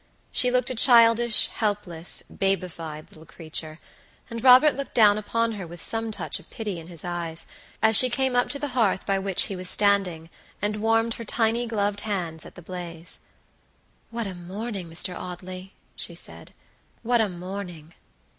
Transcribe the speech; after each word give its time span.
She 0.31 0.49
looked 0.49 0.71
a 0.71 0.75
childish, 0.75 1.45
helpless, 1.49 2.23
babyfied 2.23 3.11
little 3.11 3.27
creature; 3.27 3.79
and 4.31 4.43
Robert 4.43 4.73
looked 4.75 4.95
down 4.95 5.19
upon 5.19 5.51
her 5.51 5.67
with 5.67 5.79
some 5.79 6.09
touch 6.09 6.39
of 6.39 6.49
pity 6.49 6.79
in 6.79 6.87
his 6.87 7.05
eyes, 7.05 7.45
as 7.83 7.95
she 7.95 8.09
came 8.09 8.35
up 8.35 8.49
to 8.49 8.57
the 8.57 8.69
hearth 8.69 9.05
by 9.05 9.19
which 9.19 9.43
he 9.43 9.55
was 9.55 9.69
standing, 9.69 10.31
and 10.59 10.77
warmed 10.81 11.13
her 11.13 11.23
tiny 11.23 11.67
gloved 11.67 11.99
hands 11.99 12.47
at 12.47 12.55
the 12.55 12.63
blaze. 12.63 13.19
"What 14.09 14.25
a 14.25 14.33
morning, 14.33 14.89
Mr. 14.89 15.15
Audley!" 15.15 15.75
she 15.95 16.15
said, 16.15 16.51
"what 17.03 17.21
a 17.21 17.29
morning!" 17.29 17.93